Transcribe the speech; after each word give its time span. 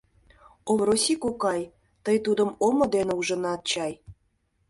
Овроси 0.71 1.13
кокай, 1.23 1.61
тый 2.03 2.17
тудым 2.25 2.49
омо 2.65 2.85
дене 2.95 3.13
ужынат 3.19 3.61
чай. 3.71 3.93